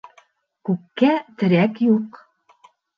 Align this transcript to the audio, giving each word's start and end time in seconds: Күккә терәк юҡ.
Күккә 0.69 1.13
терәк 1.43 1.81
юҡ. 1.93 2.23